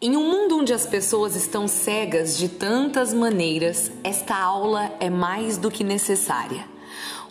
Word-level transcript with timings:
Em 0.00 0.16
um 0.16 0.28
mundo 0.28 0.58
onde 0.58 0.72
as 0.72 0.84
pessoas 0.84 1.36
estão 1.36 1.68
cegas 1.68 2.36
de 2.36 2.48
tantas 2.48 3.14
maneiras, 3.14 3.92
esta 4.02 4.36
aula 4.36 4.92
é 4.98 5.08
mais 5.08 5.56
do 5.56 5.70
que 5.70 5.84
necessária. 5.84 6.66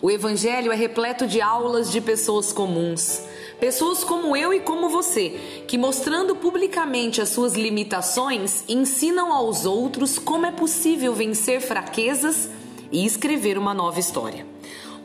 O 0.00 0.10
Evangelho 0.10 0.72
é 0.72 0.74
repleto 0.74 1.26
de 1.26 1.40
aulas 1.40 1.92
de 1.92 2.00
pessoas 2.00 2.52
comuns, 2.52 3.22
pessoas 3.60 4.02
como 4.02 4.34
eu 4.34 4.52
e 4.52 4.60
como 4.60 4.88
você, 4.88 5.64
que 5.68 5.76
mostrando 5.76 6.34
publicamente 6.34 7.20
as 7.20 7.28
suas 7.28 7.52
limitações, 7.54 8.64
ensinam 8.66 9.32
aos 9.32 9.66
outros 9.66 10.18
como 10.18 10.46
é 10.46 10.50
possível 10.50 11.14
vencer 11.14 11.60
fraquezas 11.60 12.48
e 12.90 13.04
escrever 13.04 13.58
uma 13.58 13.74
nova 13.74 14.00
história. 14.00 14.46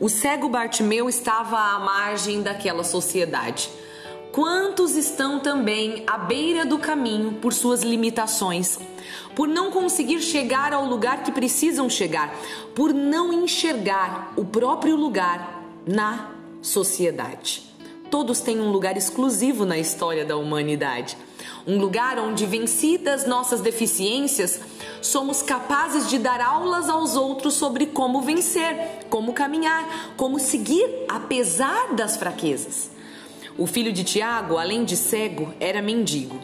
O 0.00 0.08
cego 0.08 0.48
Bartimeu 0.48 1.10
estava 1.10 1.58
à 1.58 1.78
margem 1.78 2.42
daquela 2.42 2.82
sociedade 2.82 3.70
Quantos 4.32 4.94
estão 4.94 5.40
também 5.40 6.04
à 6.06 6.16
beira 6.16 6.64
do 6.64 6.78
caminho 6.78 7.32
por 7.42 7.52
suas 7.52 7.82
limitações, 7.82 8.78
por 9.34 9.48
não 9.48 9.72
conseguir 9.72 10.20
chegar 10.20 10.72
ao 10.72 10.84
lugar 10.84 11.24
que 11.24 11.32
precisam 11.32 11.90
chegar, 11.90 12.32
por 12.72 12.94
não 12.94 13.32
enxergar 13.32 14.32
o 14.36 14.44
próprio 14.44 14.94
lugar 14.94 15.64
na 15.84 16.30
sociedade? 16.62 17.64
Todos 18.08 18.38
têm 18.40 18.60
um 18.60 18.70
lugar 18.70 18.96
exclusivo 18.96 19.64
na 19.64 19.78
história 19.78 20.24
da 20.24 20.36
humanidade. 20.36 21.16
Um 21.66 21.78
lugar 21.78 22.16
onde, 22.20 22.46
vencidas 22.46 23.26
nossas 23.26 23.60
deficiências, 23.60 24.60
somos 25.02 25.42
capazes 25.42 26.08
de 26.08 26.20
dar 26.20 26.40
aulas 26.40 26.88
aos 26.88 27.16
outros 27.16 27.54
sobre 27.54 27.86
como 27.86 28.22
vencer, 28.22 29.06
como 29.08 29.32
caminhar, 29.32 30.12
como 30.16 30.38
seguir 30.38 30.88
apesar 31.08 31.94
das 31.94 32.16
fraquezas. 32.16 32.99
O 33.58 33.66
filho 33.66 33.92
de 33.92 34.04
Tiago, 34.04 34.58
além 34.58 34.84
de 34.84 34.96
cego, 34.96 35.52
era 35.60 35.82
mendigo. 35.82 36.38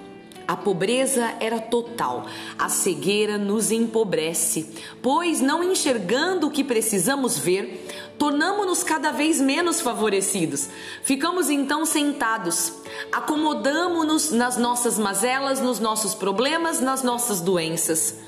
A 0.46 0.56
pobreza 0.56 1.34
era 1.40 1.58
total, 1.58 2.24
a 2.56 2.68
cegueira 2.68 3.36
nos 3.36 3.72
empobrece, 3.72 4.70
pois, 5.02 5.40
não 5.40 5.60
enxergando 5.60 6.46
o 6.46 6.50
que 6.52 6.62
precisamos 6.62 7.36
ver, 7.36 7.84
tornamos-nos 8.16 8.84
cada 8.84 9.10
vez 9.10 9.40
menos 9.40 9.80
favorecidos. 9.80 10.68
Ficamos 11.02 11.50
então 11.50 11.84
sentados, 11.84 12.74
acomodamos-nos 13.10 14.30
nas 14.30 14.56
nossas 14.56 14.96
mazelas, 14.96 15.60
nos 15.60 15.80
nossos 15.80 16.14
problemas, 16.14 16.80
nas 16.80 17.02
nossas 17.02 17.40
doenças. 17.40 18.18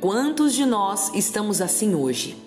Quantos 0.00 0.54
de 0.54 0.64
nós 0.64 1.12
estamos 1.12 1.60
assim 1.60 1.92
hoje? 1.92 2.43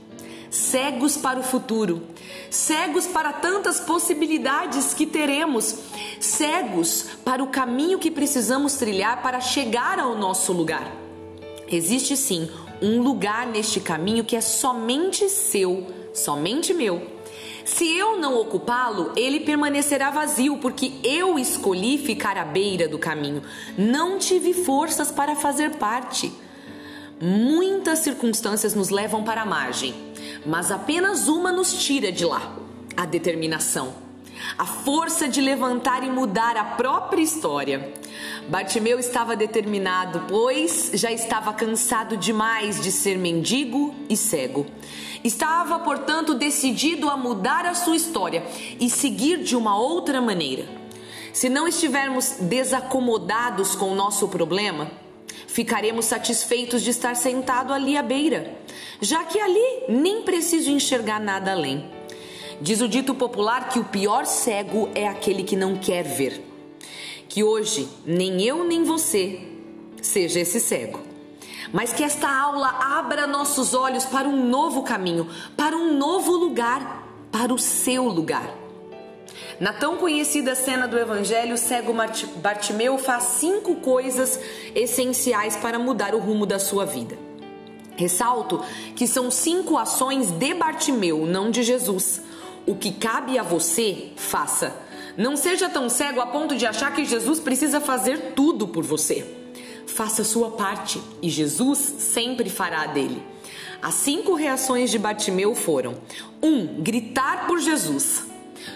Cegos 0.49 1.17
para 1.17 1.39
o 1.39 1.43
futuro, 1.43 2.03
cegos 2.49 3.05
para 3.07 3.33
tantas 3.33 3.79
possibilidades 3.79 4.93
que 4.93 5.05
teremos, 5.05 5.75
cegos 6.19 7.07
para 7.23 7.43
o 7.43 7.47
caminho 7.47 7.99
que 7.99 8.11
precisamos 8.11 8.73
trilhar 8.73 9.21
para 9.21 9.39
chegar 9.39 9.99
ao 9.99 10.15
nosso 10.15 10.53
lugar. 10.53 10.91
Existe 11.69 12.15
sim 12.15 12.49
um 12.81 13.01
lugar 13.01 13.47
neste 13.47 13.79
caminho 13.79 14.23
que 14.23 14.35
é 14.35 14.41
somente 14.41 15.27
seu, 15.29 15.87
somente 16.13 16.73
meu. 16.73 17.17
Se 17.65 17.97
eu 17.97 18.17
não 18.17 18.39
ocupá-lo, 18.39 19.11
ele 19.17 19.41
permanecerá 19.41 20.09
vazio, 20.09 20.57
porque 20.57 20.93
eu 21.03 21.37
escolhi 21.37 21.97
ficar 21.97 22.37
à 22.37 22.45
beira 22.45 22.87
do 22.87 22.97
caminho. 22.97 23.43
Não 23.77 24.17
tive 24.17 24.53
forças 24.53 25.11
para 25.11 25.35
fazer 25.35 25.71
parte. 25.71 26.31
Muitas 27.19 27.99
circunstâncias 27.99 28.73
nos 28.73 28.89
levam 28.89 29.23
para 29.23 29.41
a 29.41 29.45
margem 29.45 30.06
mas 30.45 30.71
apenas 30.71 31.27
uma 31.27 31.51
nos 31.51 31.73
tira 31.73 32.11
de 32.11 32.25
lá: 32.25 32.55
a 32.95 33.05
determinação, 33.05 33.93
a 34.57 34.65
força 34.65 35.27
de 35.27 35.41
levantar 35.41 36.03
e 36.03 36.09
mudar 36.09 36.57
a 36.57 36.63
própria 36.63 37.21
história. 37.21 37.93
Bartimeu 38.47 38.97
estava 38.99 39.35
determinado, 39.35 40.23
pois 40.27 40.91
já 40.93 41.11
estava 41.11 41.53
cansado 41.53 42.15
demais 42.15 42.81
de 42.81 42.91
ser 42.91 43.17
mendigo 43.17 43.93
e 44.09 44.15
cego. 44.15 44.65
Estava, 45.23 45.79
portanto, 45.79 46.33
decidido 46.33 47.09
a 47.09 47.17
mudar 47.17 47.65
a 47.65 47.73
sua 47.73 47.95
história 47.95 48.45
e 48.79 48.89
seguir 48.89 49.43
de 49.43 49.55
uma 49.55 49.77
outra 49.77 50.21
maneira. 50.21 50.65
Se 51.33 51.49
não 51.49 51.67
estivermos 51.67 52.37
desacomodados 52.41 53.75
com 53.75 53.91
o 53.91 53.95
nosso 53.95 54.27
problema, 54.27 54.89
ficaremos 55.47 56.05
satisfeitos 56.05 56.83
de 56.83 56.91
estar 56.91 57.15
sentado 57.15 57.73
ali 57.73 57.97
à 57.97 58.03
beira, 58.03 58.53
já 59.01 59.23
que 59.23 59.39
ali 59.39 59.83
nem 59.89 60.21
preciso 60.21 60.69
enxergar 60.69 61.19
nada 61.19 61.51
além. 61.51 61.89
Diz 62.61 62.81
o 62.81 62.87
dito 62.87 63.15
popular 63.15 63.69
que 63.69 63.79
o 63.79 63.85
pior 63.85 64.25
cego 64.25 64.89
é 64.93 65.07
aquele 65.07 65.43
que 65.43 65.55
não 65.55 65.77
quer 65.77 66.03
ver. 66.03 66.43
Que 67.29 67.43
hoje 67.43 67.87
nem 68.05 68.41
eu 68.41 68.63
nem 68.63 68.83
você 68.83 69.41
seja 70.01 70.39
esse 70.39 70.59
cego. 70.59 70.99
Mas 71.71 71.93
que 71.93 72.03
esta 72.03 72.29
aula 72.29 72.69
abra 72.97 73.27
nossos 73.27 73.73
olhos 73.73 74.05
para 74.05 74.27
um 74.27 74.47
novo 74.49 74.83
caminho, 74.83 75.29
para 75.55 75.75
um 75.75 75.97
novo 75.97 76.31
lugar, 76.31 77.07
para 77.31 77.53
o 77.53 77.59
seu 77.59 78.05
lugar. 78.05 78.66
Na 79.59 79.73
tão 79.73 79.97
conhecida 79.97 80.55
cena 80.55 80.87
do 80.87 80.97
Evangelho, 80.97 81.55
o 81.55 81.57
cego 81.57 81.93
Bartimeu 82.37 82.97
faz 82.97 83.23
cinco 83.39 83.75
coisas 83.75 84.39
essenciais 84.75 85.55
para 85.55 85.79
mudar 85.79 86.13
o 86.13 86.19
rumo 86.19 86.45
da 86.45 86.59
sua 86.59 86.85
vida. 86.85 87.17
Ressalto 87.95 88.63
que 88.95 89.07
são 89.07 89.31
cinco 89.31 89.77
ações 89.77 90.29
de 90.29 90.53
Bartimeu, 90.53 91.25
não 91.25 91.49
de 91.49 91.63
Jesus. 91.63 92.21
O 92.65 92.75
que 92.75 92.91
cabe 92.91 93.39
a 93.39 93.43
você, 93.43 94.11
faça. 94.15 94.75
Não 95.17 95.35
seja 95.35 95.67
tão 95.67 95.89
cego 95.89 96.21
a 96.21 96.27
ponto 96.27 96.55
de 96.55 96.67
achar 96.67 96.93
que 96.93 97.03
Jesus 97.03 97.39
precisa 97.39 97.81
fazer 97.81 98.33
tudo 98.35 98.67
por 98.67 98.83
você. 98.83 99.25
Faça 99.87 100.23
sua 100.23 100.51
parte 100.51 101.01
e 101.23 101.29
Jesus 101.29 101.79
sempre 101.79 102.51
fará 102.51 102.85
dele. 102.85 103.23
As 103.81 103.95
cinco 103.95 104.35
reações 104.35 104.91
de 104.91 104.99
Bartimeu 104.99 105.55
foram: 105.55 105.95
1. 106.43 106.47
Um, 106.47 106.81
gritar 106.83 107.47
por 107.47 107.59
Jesus. 107.59 108.26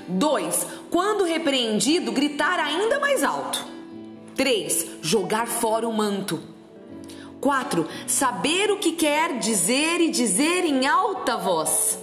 2. 0.08 0.68
Quando 0.90 1.24
repreendido, 1.24 2.12
gritar 2.12 2.60
ainda 2.60 3.00
mais 3.00 3.24
alto. 3.24 3.66
3. 4.36 4.88
Jogar 5.02 5.48
fora 5.48 5.88
o 5.88 5.94
manto. 5.94 6.40
4. 7.40 7.88
Saber 8.08 8.72
o 8.72 8.78
que 8.78 8.94
quer 8.94 9.40
dizer 9.40 10.00
e 10.00 10.10
dizer 10.10 10.64
em 10.66 10.88
alta 10.88 11.38
voz. 11.38 12.00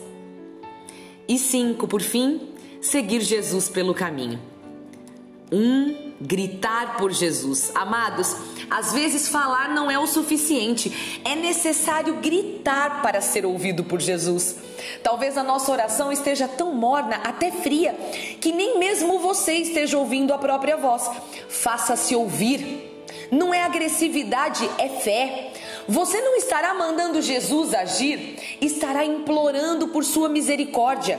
E 1.26 1.38
5. 1.38 1.86
Por 1.86 2.02
fim, 2.02 2.40
seguir 2.80 3.20
Jesus 3.20 3.68
pelo 3.68 3.94
caminho. 3.94 4.40
1. 5.50 5.56
Um, 5.56 6.12
gritar 6.20 6.96
por 6.96 7.12
Jesus. 7.12 7.72
Amados, 7.74 8.36
às 8.70 8.92
vezes 8.92 9.28
falar 9.28 9.70
não 9.70 9.90
é 9.90 9.98
o 9.98 10.06
suficiente, 10.06 11.20
é 11.24 11.34
necessário 11.34 12.14
gritar 12.16 13.02
para 13.02 13.20
ser 13.20 13.46
ouvido 13.46 13.84
por 13.84 14.00
Jesus. 14.00 14.56
Talvez 15.02 15.36
a 15.36 15.42
nossa 15.42 15.70
oração 15.70 16.12
esteja 16.12 16.46
tão 16.46 16.74
morna, 16.74 17.16
até 17.24 17.50
fria, 17.50 17.94
que 18.40 18.52
nem 18.52 18.78
mesmo 18.78 19.18
você 19.18 19.54
esteja 19.54 19.98
ouvindo 19.98 20.32
a 20.32 20.38
própria 20.38 20.76
voz. 20.76 21.10
Faça-se 21.48 22.14
ouvir. 22.14 22.86
Não 23.30 23.52
é 23.52 23.62
agressividade, 23.62 24.68
é 24.78 24.88
fé. 24.88 25.52
Você 25.86 26.20
não 26.20 26.36
estará 26.36 26.74
mandando 26.74 27.20
Jesus 27.22 27.74
agir, 27.74 28.58
estará 28.60 29.04
implorando 29.04 29.88
por 29.88 30.04
sua 30.04 30.28
misericórdia. 30.28 31.18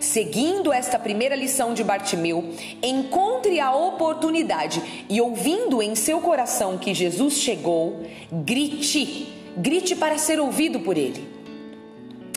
Seguindo 0.00 0.72
esta 0.72 0.98
primeira 0.98 1.34
lição 1.34 1.72
de 1.72 1.82
Bartimeu, 1.82 2.52
encontre 2.82 3.60
a 3.60 3.74
oportunidade 3.74 5.06
e 5.08 5.20
ouvindo 5.20 5.82
em 5.82 5.94
seu 5.94 6.20
coração 6.20 6.78
que 6.78 6.94
Jesus 6.94 7.34
chegou, 7.34 8.04
grite, 8.30 9.32
grite 9.56 9.96
para 9.96 10.18
ser 10.18 10.38
ouvido 10.38 10.80
por 10.80 10.96
ele. 10.96 11.36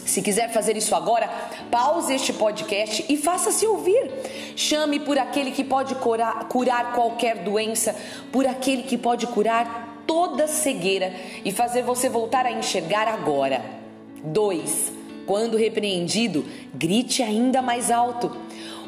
Se 0.06 0.24
quiser 0.24 0.52
fazer 0.52 0.76
isso 0.76 0.96
agora, 0.96 1.30
pause 1.70 2.14
este 2.14 2.34
podcast 2.34 3.06
e 3.08 3.16
faça-se 3.16 3.68
ouvir. 3.68 4.12
Chame 4.56 5.00
por 5.00 5.20
aquele 5.20 5.52
que 5.52 5.64
pode 5.64 5.94
curar, 5.96 6.48
curar 6.48 6.94
qualquer 6.94 7.44
doença, 7.44 7.96
por 8.32 8.48
aquele 8.48 8.84
que 8.84 8.98
pode 8.98 9.28
curar 9.28 10.04
toda 10.08 10.48
cegueira 10.48 11.14
e 11.46 11.52
fazer 11.52 11.84
você 11.84 12.10
voltar 12.10 12.48
a 12.48 12.52
enxergar 12.52 13.08
agora. 13.08 13.64
2. 14.24 14.99
Quando 15.30 15.58
repreendido, 15.58 16.44
grite 16.74 17.22
ainda 17.22 17.62
mais 17.62 17.92
alto. 17.92 18.36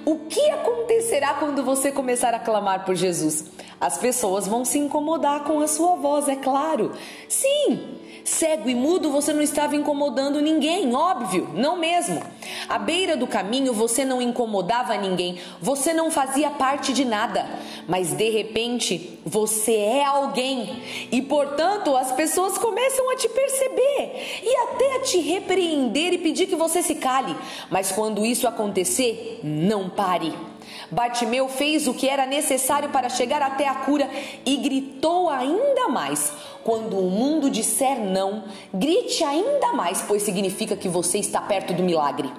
O 0.04 0.22
que 0.28 0.50
acontecerá 0.50 1.36
quando 1.36 1.64
você 1.64 1.92
começar 1.92 2.34
a 2.34 2.40
clamar 2.40 2.84
por 2.84 2.96
Jesus? 2.96 3.46
As 3.82 3.98
pessoas 3.98 4.48
vão 4.48 4.64
se 4.64 4.78
incomodar 4.78 5.44
com 5.44 5.60
a 5.60 5.68
sua 5.68 5.96
voz, 5.96 6.30
é 6.30 6.36
claro. 6.36 6.92
Sim, 7.28 8.00
Cego 8.24 8.70
e 8.70 8.76
mudo, 8.76 9.10
você 9.10 9.34
não 9.34 9.42
estava 9.42 9.76
incomodando 9.76 10.40
ninguém, 10.40 10.94
óbvio, 10.94 11.50
não 11.56 11.76
mesmo. 11.76 12.22
À 12.70 12.78
beira 12.78 13.18
do 13.18 13.26
caminho, 13.26 13.74
você 13.74 14.06
não 14.06 14.22
incomodava 14.22 14.96
ninguém, 14.96 15.40
você 15.60 15.94
não 15.94 16.12
fazia 16.12 16.52
parte 16.52 16.94
de 16.94 17.04
nada, 17.04 17.46
mas 17.88 18.14
de 18.14 18.30
repente, 18.30 19.20
você 19.26 19.74
é 19.74 20.06
alguém 20.06 20.84
e, 21.12 21.22
portanto, 21.22 21.96
as 21.98 22.12
pessoas 22.12 22.58
começam 22.58 23.10
a 23.10 23.16
te 23.16 23.28
perceber 23.28 24.42
e 24.44 24.56
até 24.68 24.98
a 24.98 25.00
te 25.02 25.20
repreender 25.20 26.14
e 26.14 26.18
pedir 26.20 26.46
que 26.46 26.56
você 26.56 26.84
se 26.84 26.96
cale. 26.96 27.36
Mas 27.72 27.92
quando 27.92 28.26
isso 28.26 28.48
acontecer, 28.48 29.40
não 29.44 29.90
pare. 29.90 30.51
Bartimeu 30.90 31.48
fez 31.48 31.88
o 31.88 31.94
que 31.94 32.08
era 32.08 32.26
necessário 32.26 32.90
para 32.90 33.10
chegar 33.10 33.42
até 33.42 33.68
a 33.68 33.76
cura 33.76 34.10
e 34.46 34.58
gritou 34.58 35.30
ainda 35.30 35.88
mais. 35.88 36.32
Quando 36.64 37.00
o 37.00 37.10
mundo 37.10 37.50
disser 37.50 38.00
não, 38.00 38.44
grite 38.74 39.24
ainda 39.24 39.74
mais, 39.74 40.02
pois 40.02 40.24
significa 40.24 40.76
que 40.76 40.90
você 40.90 41.18
está 41.18 41.42
perto 41.42 41.74
do 41.74 41.84
milagre. 41.84 42.32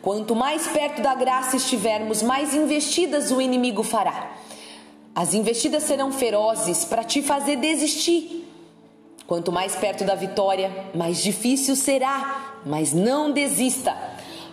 Quanto 0.00 0.34
mais 0.34 0.66
perto 0.68 1.02
da 1.02 1.14
graça 1.14 1.56
estivermos, 1.56 2.22
mais 2.22 2.54
investidas 2.54 3.30
o 3.30 3.40
inimigo 3.40 3.82
fará. 3.82 4.32
As 5.14 5.34
investidas 5.34 5.82
serão 5.82 6.12
ferozes 6.12 6.84
para 6.84 7.02
te 7.02 7.20
fazer 7.20 7.56
desistir. 7.56 8.48
Quanto 9.26 9.52
mais 9.52 9.74
perto 9.74 10.04
da 10.04 10.14
vitória, 10.14 10.86
mais 10.94 11.22
difícil 11.22 11.76
será, 11.76 12.54
mas 12.64 12.92
não 12.92 13.30
desista. 13.32 13.94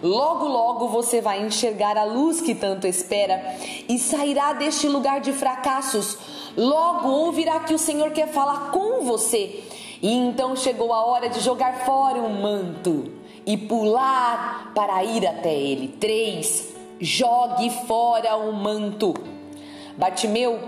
Logo, 0.06 0.46
logo 0.46 0.88
você 0.88 1.19
vai 1.19 1.44
enxergar 1.44 1.98
a 1.98 2.04
luz 2.04 2.40
que 2.40 2.54
tanto 2.54 2.86
espera 2.86 3.42
e 3.90 3.98
sairá 3.98 4.54
deste 4.54 4.88
lugar 4.88 5.19
de 5.19 5.34
fracassos. 5.34 6.16
Logo 6.56 7.10
ouvirá 7.10 7.62
que 7.62 7.74
o 7.74 7.80
Senhor 7.80 8.12
quer 8.12 8.28
falar 8.28 8.69
com 8.69 9.04
você. 9.04 9.63
E 10.04 10.12
então 10.12 10.56
chegou 10.56 10.94
a 10.94 11.04
hora 11.04 11.28
de 11.28 11.40
jogar 11.40 11.86
fora 11.86 12.19
o 12.19 12.30
manto 12.30 13.13
e 13.48 13.57
pular 13.57 14.72
para 14.75 15.04
ir 15.04 15.25
até 15.25 15.52
ele. 15.52 15.88
Três, 16.00 16.75
jogue 17.00 17.72
fora 17.88 18.36
o 18.36 18.54
manto. 18.54 19.12
Bartimeu 19.98 20.60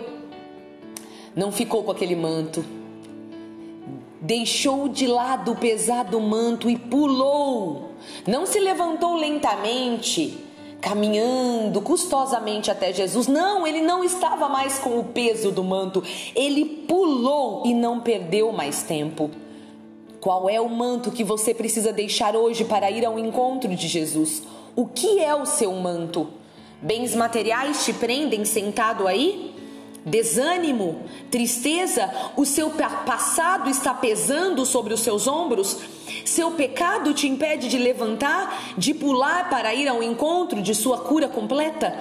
não 1.36 1.51
ficou 1.51 1.83
com 1.83 1.92
aquele 1.92 2.16
manto 2.16 2.76
deixou 4.22 4.88
de 4.88 5.08
lado 5.08 5.52
o 5.52 5.56
pesado 5.56 6.19
manto 6.19 6.69
e 6.69 6.78
pulou. 6.78 7.92
Não 8.25 8.46
se 8.46 8.60
levantou 8.60 9.16
lentamente, 9.16 10.38
caminhando 10.81 11.81
custosamente 11.81 12.72
até 12.72 12.94
Jesus. 12.94 13.28
Não, 13.28 13.66
ele 13.66 13.81
não 13.81 14.04
estava 14.04 14.50
mais 14.50 14.78
com 14.80 15.00
o 15.00 15.04
peso 15.04 15.52
do 15.52 15.64
manto. 15.64 16.04
Ele 16.36 16.66
pulou 16.66 17.64
e 17.66 17.74
não 17.74 18.00
perdeu 18.00 18.52
mais 18.52 18.84
tempo. 18.84 19.30
Qual 20.19 20.50
é 20.50 20.60
o 20.60 20.69
manto 20.69 21.12
que 21.12 21.24
você 21.24 21.54
precisa 21.54 21.94
deixar 21.94 22.36
hoje 22.36 22.66
para 22.66 22.90
ir 22.90 23.06
ao 23.06 23.19
encontro 23.19 23.74
de 23.75 23.88
Jesus? 23.88 24.44
O 24.75 24.86
que 24.86 25.19
é 25.19 25.34
o 25.36 25.46
seu 25.46 25.72
manto? 25.74 26.28
Bens 26.81 27.16
materiais 27.16 27.86
te 27.86 27.94
prendem 27.94 28.46
sentado 28.46 29.08
aí? 29.08 29.56
Desânimo, 30.07 31.04
tristeza, 31.30 32.09
o 32.36 32.45
seu 32.45 32.71
passado 33.06 33.69
está 33.69 33.94
pesando 33.94 34.65
sobre 34.65 34.94
os 34.94 35.01
seus 35.01 35.27
ombros, 35.27 35.77
seu 36.25 36.51
pecado 36.51 37.13
te 37.13 37.27
impede 37.27 37.68
de 37.68 37.77
levantar, 37.77 38.74
de 38.77 38.94
pular 38.94 39.50
para 39.50 39.74
ir 39.74 39.88
ao 39.88 40.01
encontro 40.01 40.62
de 40.62 40.74
sua 40.74 41.00
cura 41.00 41.27
completa? 41.27 41.95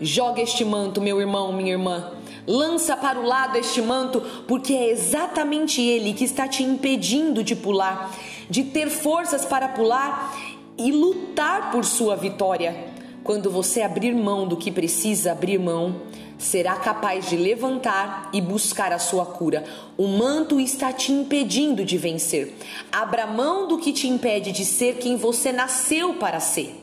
Joga 0.00 0.42
este 0.42 0.64
manto, 0.64 1.00
meu 1.00 1.20
irmão, 1.20 1.52
minha 1.52 1.72
irmã. 1.72 2.10
Lança 2.46 2.96
para 2.96 3.20
o 3.20 3.24
lado 3.24 3.56
este 3.56 3.80
manto, 3.80 4.20
porque 4.48 4.72
é 4.72 4.90
exatamente 4.90 5.80
ele 5.80 6.12
que 6.12 6.24
está 6.24 6.48
te 6.48 6.64
impedindo 6.64 7.44
de 7.44 7.54
pular, 7.54 8.10
de 8.50 8.64
ter 8.64 8.90
forças 8.90 9.44
para 9.44 9.68
pular 9.68 10.36
e 10.76 10.90
lutar 10.90 11.70
por 11.70 11.84
sua 11.84 12.16
vitória. 12.16 12.91
Quando 13.24 13.50
você 13.50 13.82
abrir 13.82 14.14
mão 14.14 14.48
do 14.48 14.56
que 14.56 14.70
precisa 14.70 15.32
abrir 15.32 15.58
mão, 15.58 16.02
será 16.38 16.74
capaz 16.74 17.28
de 17.28 17.36
levantar 17.36 18.30
e 18.32 18.40
buscar 18.40 18.92
a 18.92 18.98
sua 18.98 19.24
cura. 19.24 19.62
O 19.96 20.08
manto 20.08 20.58
está 20.58 20.92
te 20.92 21.12
impedindo 21.12 21.84
de 21.84 21.96
vencer. 21.96 22.52
Abra 22.90 23.26
mão 23.26 23.68
do 23.68 23.78
que 23.78 23.92
te 23.92 24.08
impede 24.08 24.50
de 24.50 24.64
ser 24.64 24.96
quem 24.96 25.16
você 25.16 25.52
nasceu 25.52 26.14
para 26.14 26.40
ser. 26.40 26.74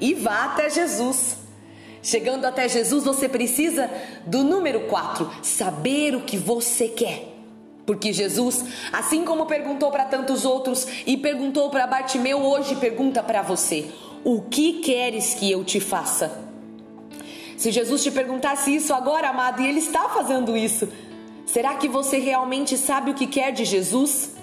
E 0.00 0.14
vá 0.14 0.46
até 0.46 0.68
Jesus. 0.68 1.36
Chegando 2.02 2.44
até 2.44 2.68
Jesus, 2.68 3.04
você 3.04 3.28
precisa 3.28 3.90
do 4.26 4.44
número 4.44 4.80
4, 4.88 5.30
saber 5.42 6.14
o 6.14 6.22
que 6.22 6.36
você 6.36 6.88
quer. 6.88 7.34
Porque 7.84 8.12
Jesus, 8.12 8.64
assim 8.92 9.24
como 9.24 9.46
perguntou 9.46 9.92
para 9.92 10.04
tantos 10.04 10.44
outros 10.44 10.86
e 11.06 11.16
perguntou 11.16 11.70
para 11.70 11.86
Bartimeu, 11.86 12.44
hoje 12.44 12.74
pergunta 12.76 13.22
para 13.22 13.42
você: 13.42 13.86
O 14.28 14.40
que 14.40 14.80
queres 14.80 15.34
que 15.34 15.48
eu 15.48 15.62
te 15.62 15.78
faça? 15.78 16.36
Se 17.56 17.70
Jesus 17.70 18.02
te 18.02 18.10
perguntasse 18.10 18.74
isso 18.74 18.92
agora, 18.92 19.28
amado, 19.28 19.62
e 19.62 19.68
Ele 19.68 19.78
está 19.78 20.08
fazendo 20.08 20.56
isso, 20.56 20.88
será 21.46 21.76
que 21.76 21.86
você 21.86 22.18
realmente 22.18 22.76
sabe 22.76 23.12
o 23.12 23.14
que 23.14 23.28
quer 23.28 23.52
de 23.52 23.64
Jesus? 23.64 24.34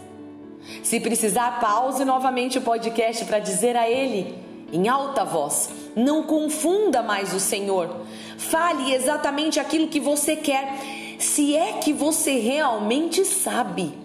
Se 0.81 1.01
precisar, 1.01 1.59
pause 1.59 2.05
novamente 2.05 2.57
o 2.57 2.61
podcast 2.61 3.25
para 3.25 3.39
dizer 3.39 3.75
a 3.75 3.89
Ele, 3.89 4.33
em 4.71 4.87
alta 4.87 5.25
voz: 5.25 5.69
não 5.97 6.23
confunda 6.23 7.03
mais 7.03 7.33
o 7.33 7.39
Senhor. 7.41 7.93
Fale 8.37 8.93
exatamente 8.93 9.59
aquilo 9.59 9.89
que 9.89 9.99
você 9.99 10.37
quer, 10.37 10.79
se 11.19 11.57
é 11.57 11.73
que 11.73 11.91
você 11.91 12.39
realmente 12.39 13.25
sabe. 13.25 14.02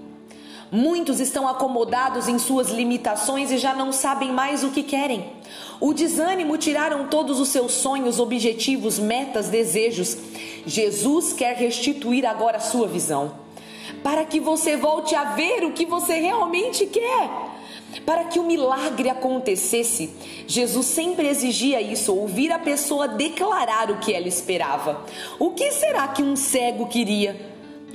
Muitos 0.71 1.19
estão 1.19 1.49
acomodados 1.49 2.29
em 2.29 2.39
suas 2.39 2.71
limitações 2.71 3.51
e 3.51 3.57
já 3.57 3.75
não 3.75 3.91
sabem 3.91 4.31
mais 4.31 4.63
o 4.63 4.71
que 4.71 4.83
querem. 4.83 5.33
O 5.81 5.95
desânimo 5.95 6.59
tiraram 6.59 7.07
todos 7.07 7.41
os 7.41 7.49
seus 7.49 7.73
sonhos, 7.73 8.21
objetivos, 8.21 8.99
metas, 8.99 9.49
desejos. 9.49 10.17
Jesus 10.67 11.33
quer 11.33 11.57
restituir 11.57 12.27
agora 12.27 12.59
a 12.59 12.61
sua 12.61 12.87
visão, 12.87 13.33
para 14.03 14.27
que 14.27 14.41
você 14.41 14.77
volte 14.77 15.15
a 15.15 15.25
ver 15.33 15.65
o 15.65 15.73
que 15.73 15.87
você 15.87 16.15
realmente 16.15 16.85
quer. 16.87 17.31
Para 18.05 18.25
que 18.25 18.39
o 18.39 18.45
milagre 18.45 19.09
acontecesse, 19.09 20.11
Jesus 20.47 20.85
sempre 20.85 21.27
exigia 21.27 21.81
isso, 21.81 22.15
ouvir 22.15 22.53
a 22.53 22.59
pessoa 22.59 23.09
declarar 23.09 23.91
o 23.91 23.99
que 23.99 24.13
ela 24.13 24.29
esperava. 24.29 25.03
O 25.39 25.53
que 25.53 25.73
será 25.73 26.07
que 26.09 26.23
um 26.23 26.37
cego 26.37 26.87
queria? 26.87 27.41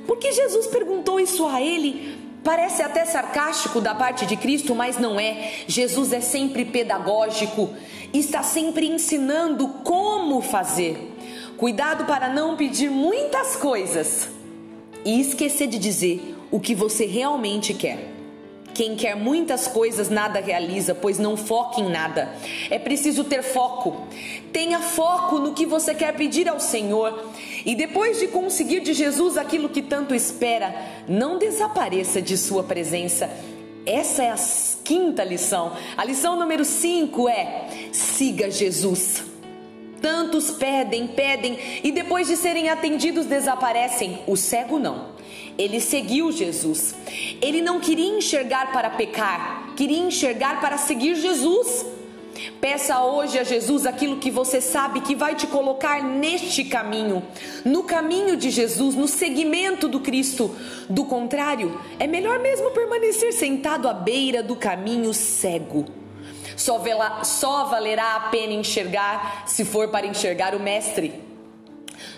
Porque 0.08 0.32
Jesus 0.32 0.66
perguntou 0.66 1.20
isso 1.20 1.46
a 1.48 1.62
ele 1.62 2.23
Parece 2.44 2.84
até 2.84 3.06
sarcástico 3.06 3.80
da 3.80 3.96
parte 3.96 4.26
de 4.26 4.36
Cristo, 4.36 4.76
mas 4.76 4.98
não 4.98 5.20
é. 5.20 5.52
Jesus 5.68 6.12
é 6.12 6.20
sempre 6.20 6.66
pedagógico, 6.66 7.70
está 8.14 8.44
sempre 8.44 8.88
ensinando 8.88 9.68
como 9.84 10.42
fazer. 10.42 11.12
Cuidado 11.58 12.06
para 12.06 12.28
não 12.28 12.58
pedir 12.58 12.90
muitas 12.90 13.56
coisas 13.56 14.28
e 15.06 15.22
esquecer 15.22 15.68
de 15.68 15.78
dizer 15.78 16.36
o 16.52 16.60
que 16.60 16.76
você 16.76 17.06
realmente 17.06 17.74
quer. 17.74 18.13
Quem 18.74 18.96
quer 18.96 19.16
muitas 19.16 19.68
coisas 19.68 20.10
nada 20.10 20.40
realiza, 20.40 20.96
pois 20.96 21.20
não 21.20 21.38
foca 21.38 21.80
em 21.80 21.90
nada. 21.90 22.34
É 22.70 22.80
preciso 22.80 23.24
ter 23.24 23.44
foco. 23.44 24.08
Tenha 24.52 24.80
foco 24.80 25.40
no 25.40 25.54
que 25.54 25.66
você 25.66 25.94
quer 25.94 26.16
pedir 26.16 26.50
ao 26.50 26.60
Senhor. 26.60 27.32
E 27.66 27.76
depois 27.76 28.20
de 28.20 28.28
conseguir 28.28 28.82
de 28.82 28.94
Jesus 28.94 29.38
aquilo 29.38 29.70
que 29.70 29.82
tanto 29.82 30.16
espera, 30.16 30.74
não 31.08 31.38
desapareça 31.38 32.22
de 32.22 32.38
Sua 32.38 32.64
presença. 32.64 33.30
Essa 33.86 34.24
é 34.24 34.32
a 34.32 34.38
quinta 34.84 35.24
lição. 35.24 35.74
A 35.98 36.04
lição 36.06 36.38
número 36.38 36.64
5 36.64 37.30
é: 37.30 37.68
siga 37.92 38.50
Jesus. 38.50 39.33
Tantos 40.04 40.52
pedem, 40.52 41.08
pedem 41.08 41.58
e 41.82 41.90
depois 41.90 42.28
de 42.28 42.36
serem 42.36 42.68
atendidos 42.68 43.26
desaparecem. 43.26 44.20
O 44.28 44.36
cego 44.36 44.78
não. 44.78 45.14
Ele 45.58 45.80
seguiu 45.80 46.30
Jesus. 46.30 46.94
Ele 47.42 47.62
não 47.62 47.80
queria 47.80 48.18
enxergar 48.18 48.74
para 48.74 48.90
pecar, 48.90 49.74
queria 49.78 50.00
enxergar 50.00 50.60
para 50.60 50.78
seguir 50.78 51.16
Jesus. 51.16 51.86
Peça 52.60 53.02
hoje 53.02 53.40
a 53.40 53.46
Jesus 53.46 53.86
aquilo 53.86 54.18
que 54.18 54.30
você 54.30 54.60
sabe 54.60 55.00
que 55.00 55.16
vai 55.16 55.36
te 55.36 55.48
colocar 55.48 56.04
neste 56.04 56.66
caminho, 56.66 57.24
no 57.64 57.84
caminho 57.84 58.36
de 58.36 58.50
Jesus, 58.50 58.96
no 58.96 59.08
seguimento 59.08 59.88
do 59.88 60.02
Cristo. 60.02 60.54
Do 60.90 61.06
contrário, 61.06 61.80
é 61.98 62.08
melhor 62.08 62.40
mesmo 62.40 62.72
permanecer 62.72 63.32
sentado 63.32 63.88
à 63.88 63.94
beira 63.94 64.44
do 64.44 64.58
caminho 64.58 65.14
cego. 65.14 66.03
Só, 66.56 66.78
vela, 66.78 67.24
só 67.24 67.66
valerá 67.66 68.16
a 68.16 68.20
pena 68.30 68.54
enxergar 68.54 69.44
se 69.48 69.66
for 69.66 69.90
para 69.90 70.06
enxergar 70.08 70.56
o 70.56 70.60
Mestre. 70.60 71.22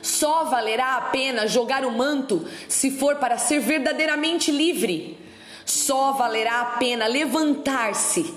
Só 0.02 0.46
valerá 0.46 0.98
a 0.98 1.02
pena 1.02 1.48
jogar 1.48 1.84
o 1.86 1.92
manto 1.92 2.48
se 2.68 2.92
for 2.92 3.16
para 3.16 3.38
ser 3.38 3.60
verdadeiramente 3.60 4.52
livre. 4.52 5.18
Só 5.66 6.12
valerá 6.12 6.62
a 6.62 6.66
pena 6.78 7.08
levantar-se 7.08 8.34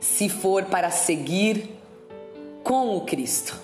se 0.00 0.28
for 0.28 0.64
para 0.64 0.90
seguir 0.90 1.68
com 2.64 2.96
o 2.96 3.02
Cristo. 3.02 3.54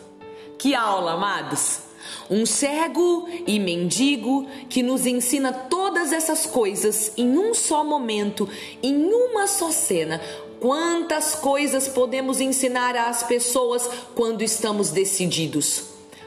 Que 0.59 0.75
aula, 0.75 1.13
amados! 1.13 1.81
Um 2.29 2.45
cego 2.45 3.29
e 3.47 3.59
mendigo 3.59 4.47
que 4.69 4.83
nos 4.83 5.07
ensina 5.07 5.53
todas 5.53 6.13
essas 6.13 6.45
coisas 6.45 7.13
em 7.17 7.39
um 7.39 7.55
só 7.55 7.85
momento, 7.85 8.49
em 8.83 9.13
uma 9.13 9.47
só 9.47 9.71
cena. 9.71 10.21
Quantas 10.61 11.35
coisas 11.35 11.89
podemos 11.89 12.41
ensinar 12.41 12.97
às 12.97 13.23
pessoas 13.23 13.89
quando 14.15 14.43
estamos 14.43 14.91
decididos? 14.91 15.85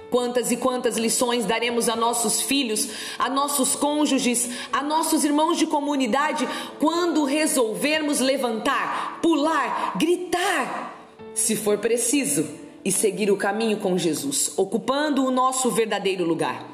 Quantas 0.09 0.51
e 0.51 0.57
quantas 0.57 0.97
lições 0.97 1.45
daremos 1.45 1.87
a 1.87 1.95
nossos 1.95 2.41
filhos, 2.41 2.89
a 3.17 3.29
nossos 3.29 3.75
cônjuges, 3.75 4.49
a 4.73 4.81
nossos 4.81 5.23
irmãos 5.23 5.57
de 5.57 5.67
comunidade 5.67 6.47
quando 6.79 7.25
resolvermos 7.25 8.19
levantar, 8.19 9.19
pular, 9.21 9.93
gritar, 9.97 10.95
se 11.35 11.55
for 11.55 11.77
preciso, 11.77 12.47
e 12.83 12.91
seguir 12.91 13.29
o 13.29 13.37
caminho 13.37 13.77
com 13.77 13.97
Jesus, 13.97 14.51
ocupando 14.57 15.25
o 15.25 15.31
nosso 15.31 15.69
verdadeiro 15.69 16.23
lugar. 16.23 16.65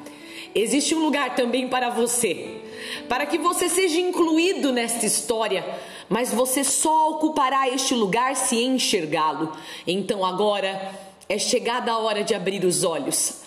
Existe 0.54 0.94
um 0.94 1.00
lugar 1.00 1.34
também 1.34 1.68
para 1.68 1.90
você, 1.90 2.62
para 3.08 3.26
que 3.26 3.38
você 3.38 3.68
seja 3.68 4.00
incluído 4.00 4.72
nesta 4.72 5.06
história, 5.06 5.64
mas 6.08 6.32
você 6.32 6.62
só 6.64 7.10
ocupará 7.10 7.68
este 7.68 7.94
lugar 7.94 8.36
se 8.36 8.56
enxergá-lo. 8.62 9.52
Então 9.86 10.24
agora 10.24 10.92
é 11.28 11.38
chegada 11.38 11.92
a 11.92 11.98
hora 11.98 12.22
de 12.22 12.34
abrir 12.34 12.64
os 12.64 12.84
olhos. 12.84 13.42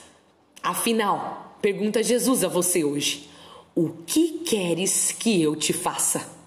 Afinal, 0.61 1.55
pergunta 1.61 2.03
Jesus 2.03 2.43
a 2.43 2.47
você 2.47 2.83
hoje: 2.83 3.29
O 3.75 3.89
que 4.05 4.39
queres 4.39 5.11
que 5.11 5.41
eu 5.41 5.55
te 5.55 5.73
faça? 5.73 6.38